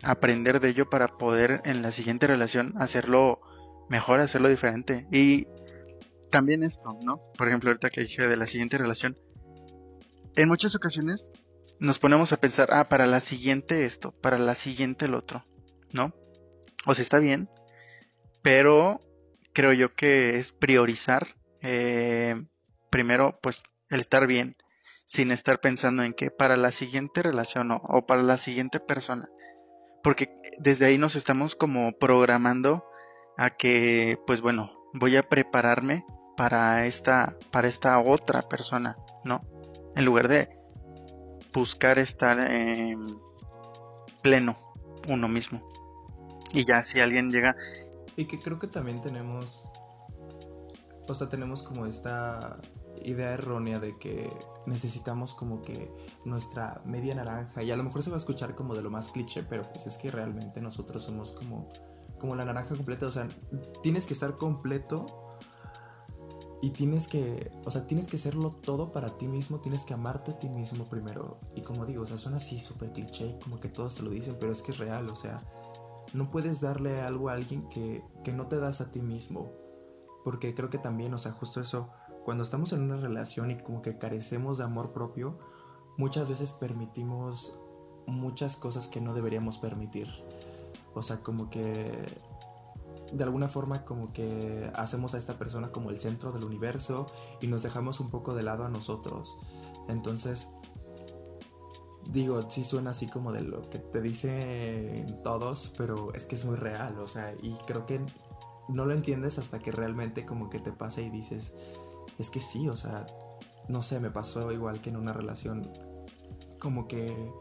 [0.02, 3.40] aprender de ello para poder en la siguiente relación hacerlo
[3.88, 5.07] mejor, hacerlo diferente.
[5.11, 5.46] Y
[6.30, 7.20] también esto, ¿no?
[7.37, 9.16] Por ejemplo, ahorita que dije de la siguiente relación,
[10.37, 11.28] en muchas ocasiones
[11.78, 15.44] nos ponemos a pensar, ah, para la siguiente esto, para la siguiente el otro,
[15.92, 16.14] ¿no?
[16.87, 17.48] O sea, está bien,
[18.42, 19.00] pero
[19.52, 22.44] creo yo que es priorizar eh,
[22.90, 24.57] primero pues el estar bien
[25.07, 29.28] sin estar pensando en que para la siguiente relación o, para la siguiente persona
[30.05, 32.85] porque desde ahí nos estamos como programando
[33.37, 36.05] a que pues bueno voy a prepararme
[36.37, 39.43] para esta para esta otra persona no
[39.97, 40.49] en lugar de
[41.53, 43.19] buscar estar en
[44.23, 44.57] pleno
[45.09, 45.62] uno mismo.
[46.53, 47.57] Y ya si alguien llega
[48.17, 49.69] y que creo que también tenemos,
[51.09, 52.61] o sea, tenemos como esta
[53.03, 54.31] idea errónea de que
[54.66, 55.90] necesitamos como que
[56.24, 59.09] nuestra media naranja, y a lo mejor se va a escuchar como de lo más
[59.09, 61.68] cliché, pero pues es que realmente nosotros somos como,
[62.18, 63.29] como la naranja completa, o sea,
[63.83, 65.07] tienes que estar completo
[66.64, 70.31] y tienes que, o sea, tienes que serlo todo para ti mismo, tienes que amarte
[70.31, 71.38] a ti mismo primero.
[71.55, 74.38] Y como digo, o sea, son así súper cliché, como que todos te lo dicen,
[74.40, 75.44] pero es que es real, o sea,
[76.14, 79.53] no puedes darle algo a alguien que, no te das a ti mismo.
[80.24, 81.90] Porque creo que también, o sea, justo eso,
[82.25, 85.39] cuando estamos en una relación y como que carecemos de amor propio,
[85.97, 87.53] muchas veces permitimos
[88.07, 90.09] muchas cosas que no deberíamos permitir.
[90.95, 91.91] O sea, como que
[93.13, 97.07] de alguna forma como que hacemos a esta persona como el centro del universo
[97.41, 99.37] y nos dejamos un poco de lado a nosotros.
[99.89, 100.49] Entonces,
[102.11, 106.45] digo, sí suena así como de lo que te dicen todos, pero es que es
[106.45, 108.01] muy real, o sea, y creo que
[108.69, 111.55] no lo entiendes hasta que realmente como que te pasa y dices,
[112.18, 113.07] es que sí, o sea,
[113.68, 115.70] no sé, me pasó igual que en una relación,
[116.61, 117.33] como que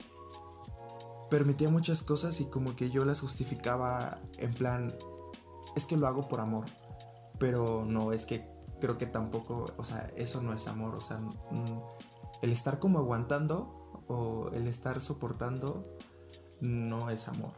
[1.30, 4.96] permitía muchas cosas y como que yo las justificaba en plan,
[5.76, 6.66] es que lo hago por amor,
[7.40, 8.48] pero no, es que
[8.80, 11.20] creo que tampoco, o sea, eso no es amor, o sea,
[12.42, 15.98] el estar como aguantando o el estar soportando
[16.60, 17.54] no es amor.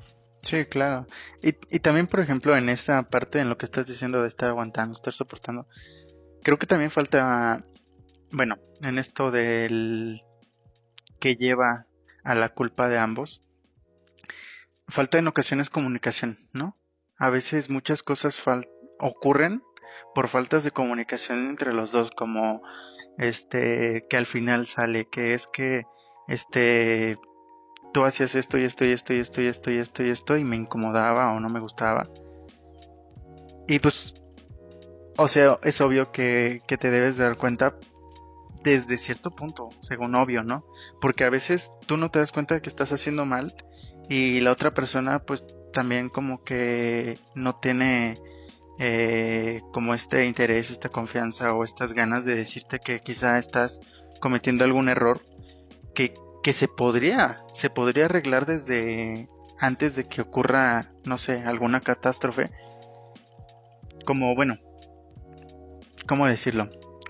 [0.45, 1.07] Sí, claro.
[1.41, 4.93] Y, también, por ejemplo, en esa parte, en lo que estás diciendo de estar aguantando,
[4.93, 5.67] estar soportando,
[6.45, 7.65] creo que también falta,
[8.31, 10.21] bueno, en esto del
[11.19, 11.87] que lleva
[12.23, 13.41] a la culpa de ambos,
[14.87, 16.77] falta en ocasiones comunicación, ¿no?
[17.17, 18.39] A veces muchas cosas
[18.99, 19.63] ocurren
[20.13, 22.61] por faltas de comunicación entre los dos, como
[23.17, 25.85] este que al final sale, que es que
[26.27, 27.17] este
[27.91, 30.37] tú hacías esto y esto y esto y esto y esto y esto y esto
[30.37, 32.07] y me incomodaba o no me gustaba.
[33.67, 34.13] Y pues,
[35.17, 37.75] o sea, es obvio que, que te debes dar cuenta
[38.63, 40.65] desde cierto punto, según obvio, ¿no?
[40.99, 43.55] Porque a veces tú no te das cuenta de que estás haciendo mal
[44.09, 48.19] y la otra persona pues también como que no tiene
[48.79, 53.79] eh, como este interés, esta confianza o estas ganas de decirte que quizá estás
[54.19, 55.21] cometiendo algún error
[55.93, 61.81] que, que se podría, se podría arreglar desde antes de que ocurra, no sé, alguna
[61.81, 62.51] catástrofe.
[64.05, 64.57] Como, bueno,
[66.07, 66.69] ¿cómo decirlo?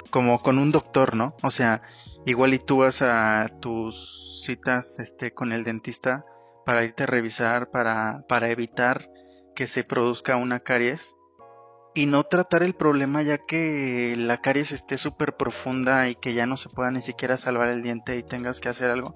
[0.09, 1.35] Como con un doctor, ¿no?
[1.41, 1.81] O sea,
[2.25, 6.25] igual y tú vas a tus citas este, con el dentista
[6.65, 9.09] para irte a revisar, para, para evitar
[9.55, 11.15] que se produzca una caries
[11.93, 16.45] y no tratar el problema ya que la caries esté súper profunda y que ya
[16.45, 19.15] no se pueda ni siquiera salvar el diente y tengas que hacer algo.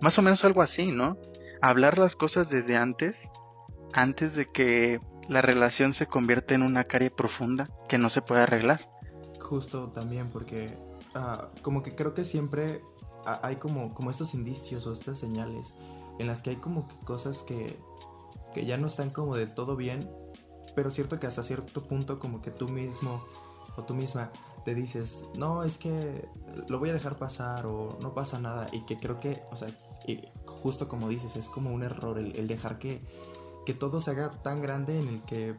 [0.00, 1.18] Más o menos algo así, ¿no?
[1.60, 3.30] Hablar las cosas desde antes,
[3.92, 8.42] antes de que la relación se convierta en una carie profunda que no se puede
[8.42, 8.88] arreglar.
[9.44, 10.76] Justo también porque
[11.14, 12.82] ah, como que creo que siempre
[13.24, 15.74] hay como, como estos indicios o estas señales
[16.18, 17.78] en las que hay como que cosas que,
[18.52, 20.10] que ya no están como del todo bien
[20.74, 23.24] pero cierto que hasta cierto punto como que tú mismo
[23.76, 24.32] o tú misma
[24.64, 26.26] te dices, no, es que
[26.68, 29.68] lo voy a dejar pasar o no pasa nada y que creo que, o sea,
[30.46, 33.02] justo como dices, es como un error el, dejar que,
[33.66, 35.56] que todo se haga tan grande en el que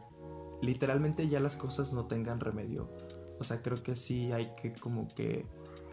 [0.60, 2.90] literalmente ya las cosas no tengan remedio.
[3.38, 5.46] O sea, creo que sí hay que como que...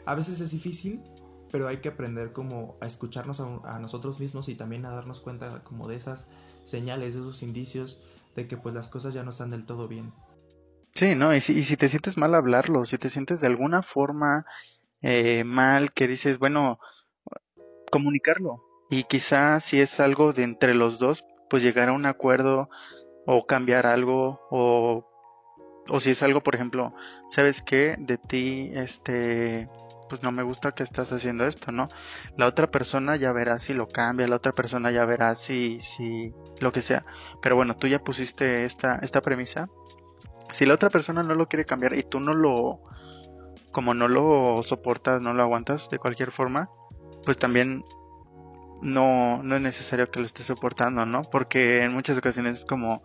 [0.06, 1.02] A veces es difícil,
[1.52, 5.64] pero hay que aprender como a escucharnos a, nosotros mismos y también a darnos cuenta
[5.64, 6.28] como de esas
[6.64, 8.02] señales, de esos indicios
[8.36, 10.14] de que pues las cosas ya no están del todo bien.
[10.94, 11.36] Sí, ¿no?
[11.36, 14.46] Y si, y si te sientes mal hablarlo, si te sientes de alguna forma
[15.02, 16.80] eh, mal, que dices, bueno,
[17.92, 18.64] comunicarlo.
[18.90, 22.70] Y quizá si es algo de entre los dos, pues llegar a un acuerdo
[23.26, 25.08] o cambiar algo o,
[25.90, 26.94] o si es algo, por ejemplo,
[27.30, 27.96] ¿sabes qué?
[28.00, 29.70] De ti, este,
[30.10, 31.90] pues no me gusta que estás haciendo esto, ¿no?
[32.38, 36.34] La otra persona ya verá si lo cambia, la otra persona ya verá si, si,
[36.60, 37.06] lo que sea.
[37.42, 39.70] Pero bueno, tú ya pusiste esta, esta premisa.
[40.52, 42.82] Si la otra persona no lo quiere cambiar y tú no lo,
[43.72, 46.70] como no lo soportas, no lo aguantas de cualquier forma,
[47.26, 47.84] pues también
[48.82, 51.24] no, no es necesario que lo estés soportando, ¿no?
[51.24, 53.02] Porque en muchas ocasiones es como,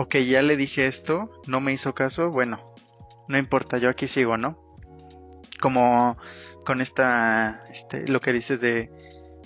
[0.00, 2.74] ok, ya le dije esto, no me hizo caso, bueno,
[3.28, 4.70] no importa, yo aquí sigo, ¿no?
[5.60, 6.16] como
[6.64, 8.90] con esta, este, lo que dices de,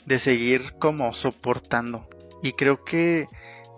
[0.07, 2.09] de seguir como soportando.
[2.43, 3.27] Y creo que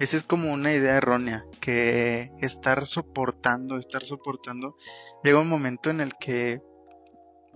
[0.00, 4.76] esa es como una idea errónea, que estar soportando, estar soportando,
[5.24, 6.60] llega un momento en el que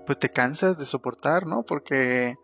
[0.06, 1.62] pues te cansas de soportar, ¿no?
[1.62, 2.36] Porque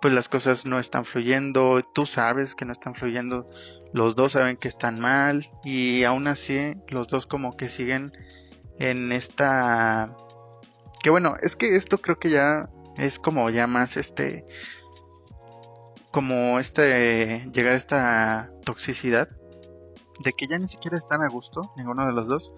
[0.00, 3.48] pues las cosas no están fluyendo, tú sabes que no están fluyendo,
[3.92, 8.12] los dos saben que están mal y aún así los dos como que siguen
[8.78, 10.14] en esta
[11.02, 14.46] que bueno, es que esto creo que ya es como ya más este
[16.10, 19.28] como este llegar a esta toxicidad
[20.24, 22.54] de que ya ni siquiera están a gusto ninguno de los dos,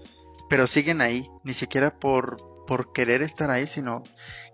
[0.48, 4.03] pero siguen ahí, ni siquiera por por querer estar ahí, sino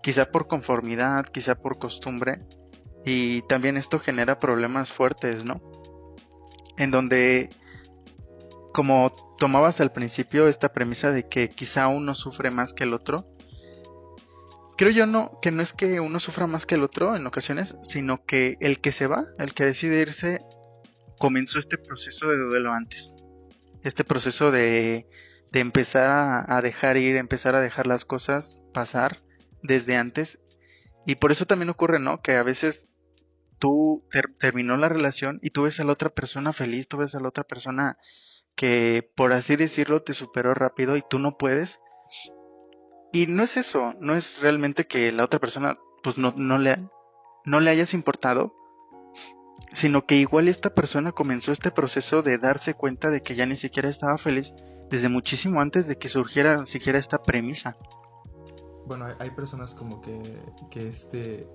[0.02, 2.46] quizá por conformidad, quizá por costumbre
[3.04, 5.60] y también esto genera problemas fuertes, ¿no?
[6.76, 7.50] En donde
[8.72, 13.26] como tomabas al principio esta premisa de que quizá uno sufre más que el otro,
[14.76, 17.76] creo yo no, que no es que uno sufra más que el otro en ocasiones,
[17.82, 20.40] sino que el que se va, el que decide irse,
[21.18, 23.14] comenzó este proceso de duelo antes.
[23.82, 25.06] Este proceso de,
[25.52, 29.22] de empezar a, dejar ir, empezar a dejar las cosas pasar
[29.62, 30.40] desde antes.
[31.06, 32.20] Y por eso también ocurre, ¿no?
[32.22, 32.88] Que a veces
[33.64, 34.04] tú
[34.38, 37.28] terminó la relación y tú ves a la otra persona feliz, tú ves a la
[37.28, 37.96] otra persona
[38.54, 41.80] que, por así decirlo, te superó rápido y tú no puedes
[43.10, 46.76] y no es eso, no es realmente que la otra persona pues no, no, le,
[47.46, 48.54] no le hayas importado,
[49.72, 53.56] sino que igual esta persona comenzó este proceso de darse cuenta de que ya ni
[53.56, 54.52] siquiera estaba feliz
[54.90, 57.78] desde muchísimo antes de que surgiera siquiera esta premisa.
[58.84, 60.38] bueno, hay personas como que,
[60.70, 61.48] que este,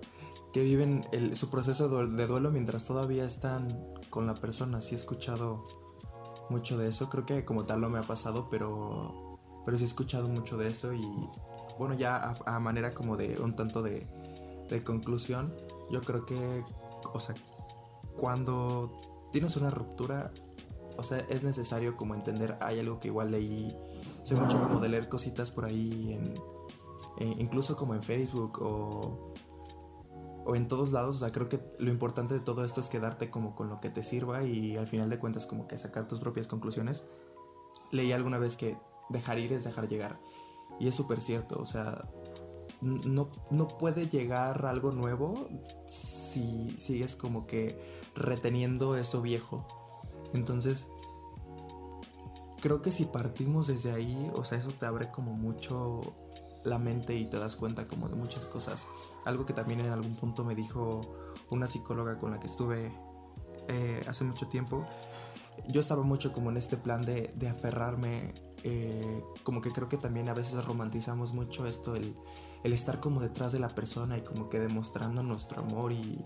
[0.53, 4.81] que viven el, su proceso de duelo mientras todavía están con la persona.
[4.81, 5.67] Sí he escuchado
[6.49, 9.87] mucho de eso, creo que como tal no me ha pasado, pero, pero sí he
[9.87, 11.05] escuchado mucho de eso y
[11.77, 14.05] bueno, ya a, manera como de un tanto de,
[14.83, 15.55] conclusión,
[15.89, 16.63] yo creo que,
[17.13, 17.35] o sea,
[18.17, 20.31] cuando tienes una ruptura,
[20.97, 23.75] o sea, es necesario como entender, hay algo que igual leí,
[24.23, 26.13] soy mucho como de leer cositas por ahí,
[27.19, 29.28] en, incluso como en Facebook o,
[30.45, 33.29] o en todos lados, o sea, creo que lo importante de todo esto es quedarte
[33.29, 36.19] como con lo que te sirva y al final de cuentas como que sacar tus
[36.19, 37.05] propias conclusiones.
[37.91, 38.77] Leí alguna vez que
[39.09, 40.19] dejar ir es dejar llegar.
[40.79, 42.09] Y es súper cierto, o sea,
[42.81, 45.47] no, no puede llegar algo nuevo
[45.85, 49.67] si sigues como que reteniendo eso viejo.
[50.33, 50.87] Entonces,
[52.61, 56.13] creo que si partimos desde ahí, o sea, eso te abre como mucho
[56.63, 58.87] la mente y te das cuenta como de muchas cosas.
[59.29, 61.01] Algo que también en algún punto me dijo
[61.49, 62.91] una psicóloga con la que estuve
[63.67, 64.85] eh, hace mucho tiempo.
[65.67, 69.97] Yo estaba mucho como en este plan de, de aferrarme eh, como que creo que
[69.97, 72.15] también a veces romantizamos mucho esto, el,
[72.63, 76.23] estar como detrás de la persona y como que demostrando nuestro amor y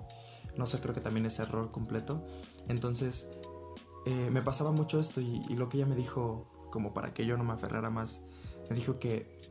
[0.58, 2.26] no sé, creo que también es error completo.
[2.68, 3.30] Entonces,
[4.06, 7.38] eh, me pasaba mucho esto y, lo que ella me dijo, como para que yo
[7.38, 8.22] no me aferrara más,
[8.70, 9.42] me dijo que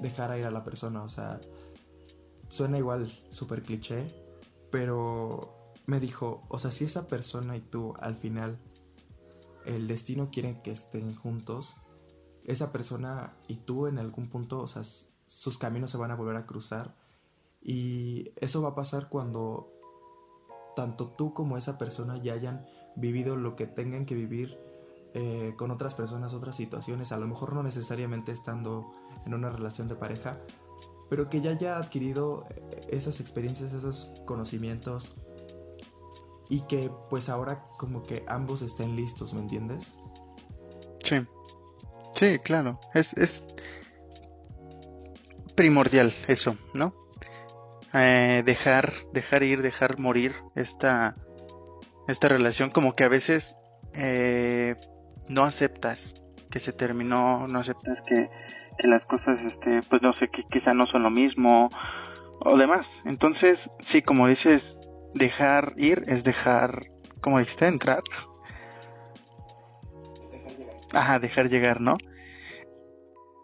[0.00, 1.40] dejara ir a la persona, o sea,
[2.52, 4.14] suena igual súper cliché,
[4.70, 8.58] pero me dijo, o sea, si esa persona y tú al final
[9.64, 11.76] el destino quieren que estén juntos,
[12.44, 14.82] esa persona y tú en algún punto, o sea,
[15.24, 16.94] sus caminos se van a volver a cruzar.
[17.62, 19.72] Y eso va a pasar cuando
[20.76, 24.58] tanto tú como esa persona ya hayan vivido lo que tengan que vivir
[25.14, 28.92] eh, con otras personas, otras situaciones, a lo mejor no necesariamente estando
[29.24, 30.38] en una relación de pareja,
[31.12, 32.48] pero que ya haya adquirido
[32.88, 35.14] esas experiencias, esos conocimientos
[36.48, 39.94] y que pues ahora como que ambos estén listos, ¿me entiendes?
[41.04, 41.16] Sí.
[42.14, 42.80] Sí, claro.
[42.94, 43.46] Es, es
[45.54, 46.94] primordial eso, ¿no?
[47.92, 51.14] Eh, dejar, dejar ir, dejar morir esta,
[52.08, 53.54] esta relación, como que a veces
[53.92, 54.76] eh,
[55.28, 56.14] no aceptas
[56.50, 58.30] que se terminó, no aceptas que,
[58.78, 61.70] las cosas, este, pues no sé, que quizá no son lo mismo
[62.40, 63.02] o demás.
[63.04, 64.78] Entonces, sí, como dices,
[65.14, 66.86] dejar ir es dejar,
[67.20, 68.02] como dijiste, entrar
[70.92, 71.94] Ajá, dejar llegar, ¿no?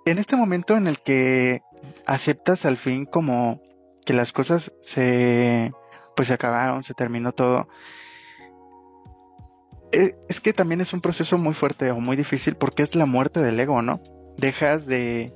[0.04, 1.62] En este momento en el que
[2.06, 3.62] aceptas al fin como
[4.04, 5.72] que las cosas se
[6.14, 7.68] pues se acabaron, se terminó todo.
[9.92, 13.06] Eh, es que también es un proceso muy fuerte o muy difícil porque es la
[13.06, 14.02] muerte del ego, ¿no?
[14.38, 15.32] Dejas de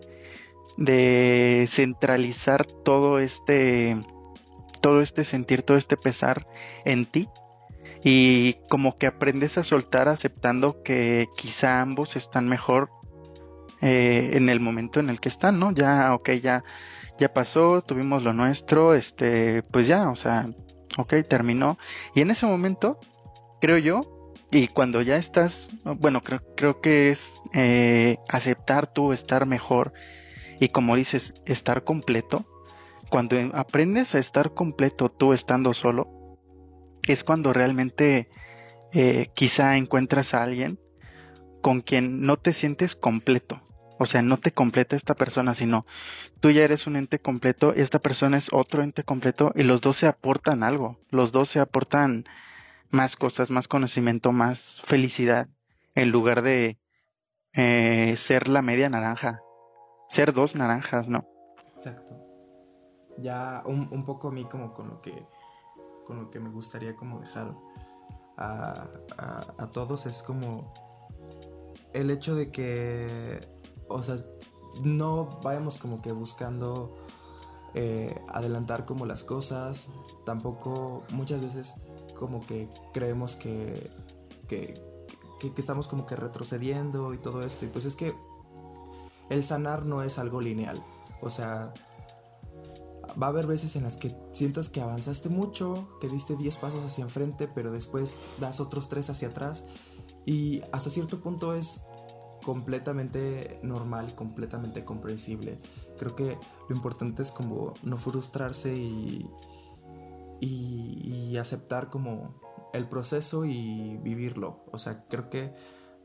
[0.78, 3.96] de centralizar todo este
[4.80, 6.46] todo este sentir, todo este pesar
[6.84, 7.28] en ti
[8.02, 12.90] y como que aprendes a soltar aceptando que quizá ambos están mejor
[13.80, 15.72] eh, en el momento en el que están, ¿no?
[15.72, 16.64] Ya, ok, ya,
[17.18, 20.48] ya pasó, tuvimos lo nuestro, este, pues ya, o sea,
[20.98, 21.78] ok, terminó.
[22.14, 22.98] Y en ese momento,
[23.60, 24.11] creo yo,
[24.52, 29.94] y cuando ya estás, bueno, creo, creo que es eh, aceptar tú estar mejor
[30.60, 32.44] y como dices, estar completo.
[33.08, 36.38] Cuando aprendes a estar completo tú estando solo,
[37.02, 38.28] es cuando realmente
[38.92, 40.78] eh, quizá encuentras a alguien
[41.62, 43.62] con quien no te sientes completo.
[43.98, 45.86] O sea, no te completa esta persona, sino
[46.40, 49.96] tú ya eres un ente completo, esta persona es otro ente completo y los dos
[49.96, 50.98] se aportan algo.
[51.08, 52.26] Los dos se aportan
[52.92, 55.48] más cosas, más conocimiento, más felicidad,
[55.94, 56.78] en lugar de
[57.54, 59.40] eh, ser la media naranja.
[60.08, 61.26] Ser dos naranjas, ¿no?
[61.74, 62.16] Exacto.
[63.18, 65.26] Ya un, un poco a mí como con lo que
[66.04, 67.54] con lo que me gustaría como dejar
[68.36, 70.72] a, todos es como
[71.92, 73.48] el hecho de que,
[73.88, 74.16] o sea,
[74.82, 76.96] no vayamos como que buscando
[77.74, 79.90] eh, adelantar como las cosas,
[80.24, 81.74] tampoco muchas veces
[82.22, 83.90] como que creemos que,
[84.46, 84.80] que,
[85.40, 88.14] que, estamos como que retrocediendo y todo esto, y pues es que
[89.28, 90.80] el sanar no es algo lineal,
[91.20, 91.74] o sea,
[93.20, 96.84] va a haber veces en las que sientas que avanzaste mucho, que diste 10 pasos
[96.84, 99.64] hacia enfrente, pero después das otros 3 hacia atrás.
[100.24, 101.88] Y hasta cierto punto es
[102.44, 105.58] completamente normal completamente comprensible.
[105.98, 109.28] Creo que lo importante es como no frustrarse y,
[110.42, 112.34] y, aceptar como
[112.72, 114.64] el proceso y vivirlo.
[114.70, 115.54] O sea, creo que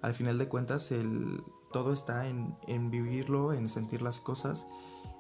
[0.02, 4.66] al final de cuentas el, todo está en, vivirlo, en sentir las cosas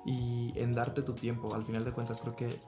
[0.05, 1.53] y en darte tu tiempo.
[1.53, 2.59] Al final de cuentas creo que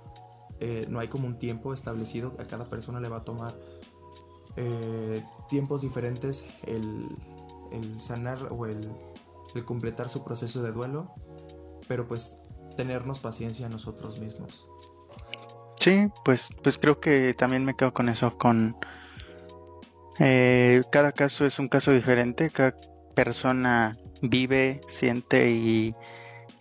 [0.60, 3.56] eh, no hay como un tiempo establecido, a cada persona le va a tomar
[4.58, 7.08] eh, tiempos diferentes el,
[8.02, 8.92] sanar o el,
[9.56, 11.14] el completar su proceso de duelo,
[11.88, 12.36] pero pues
[12.76, 14.68] tenernos paciencia a nosotros mismos.
[15.80, 18.76] Sí, pues, pues creo que también me quedo con eso, con
[20.20, 22.76] eh, cada caso es un caso diferente, cada
[23.16, 25.96] persona vive, siente y,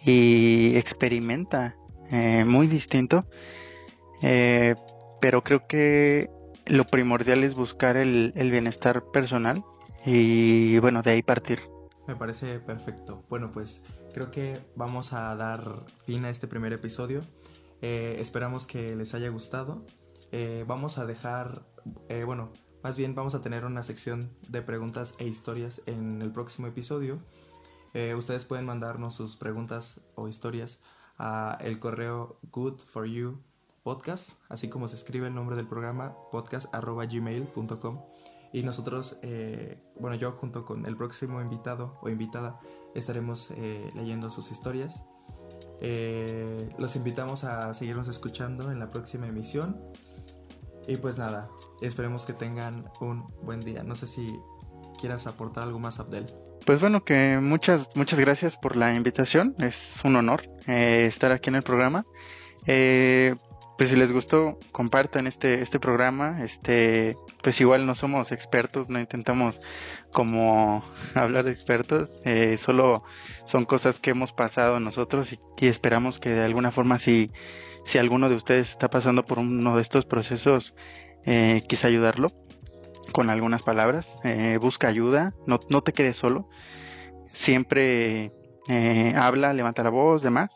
[0.06, 1.76] experimenta
[2.10, 3.26] eh, muy distinto,
[4.22, 4.74] eh,
[5.20, 6.30] pero creo que
[6.64, 9.62] lo primordial es buscar el, el bienestar personal
[10.06, 11.60] y bueno, de ahí partir.
[12.06, 13.22] Me parece perfecto.
[13.28, 13.82] Bueno, pues
[14.14, 17.22] creo que vamos a dar fin a este primer episodio.
[17.80, 19.84] Eh, esperamos que les haya gustado.
[20.32, 21.66] Eh, vamos a dejar,
[22.08, 22.52] eh, bueno,
[22.82, 27.20] más bien vamos a tener una sección de preguntas e historias en el próximo episodio.
[28.16, 30.80] ustedes pueden mandarnos sus preguntas o historias
[31.18, 33.40] a el correo good for you
[33.82, 38.04] podcast, así como se escribe el nombre del programa, podcast.gmail.com.
[38.52, 39.16] Y nosotros,
[39.98, 42.60] bueno, yo junto con el próximo invitado o invitada,
[42.94, 43.50] estaremos
[43.96, 45.04] leyendo sus historias.
[45.80, 49.80] Eh, los invitamos a seguirnos escuchando en la próxima emisión.
[50.86, 51.48] Y pues nada,
[51.82, 53.82] esperemos que tengan un buen día.
[53.82, 54.38] No sé si
[54.98, 56.26] quieras aportar algo más, Abdel.
[56.64, 59.54] Pues bueno, que muchas, muchas gracias por la invitación.
[59.58, 62.04] Es un honor eh, estar aquí en el programa.
[62.66, 63.36] Eh,
[63.78, 66.42] pues si les gustó, compartan este, este programa.
[66.42, 69.60] Este, pues igual no somos expertos, no intentamos
[70.12, 73.04] como hablar de expertos, eh, solo
[73.44, 77.30] son cosas que hemos pasado nosotros y, esperamos que de alguna forma si,
[77.84, 80.74] si alguno de ustedes está pasando por uno de estos procesos,
[81.24, 82.32] eh, quise ayudarlo
[83.12, 84.08] con algunas palabras.
[84.24, 86.48] Eh, busca ayuda, no, no te quedes solo,
[87.32, 88.32] siempre
[88.68, 90.50] eh, habla, levanta la voz, demás.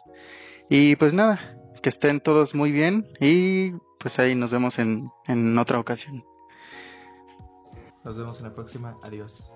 [0.68, 5.58] Y pues nada, que estén todos muy bien y pues ahí nos vemos en, en
[5.58, 6.24] otra ocasión.
[8.04, 8.98] Nos vemos en la próxima.
[9.02, 9.52] Adiós.